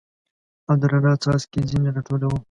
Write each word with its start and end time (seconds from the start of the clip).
او 0.67 0.73
د 0.81 0.83
رڼا 0.91 1.13
څاڅکي 1.23 1.59
ځیني 1.69 1.89
را 1.95 2.01
ټولوو 2.07 2.35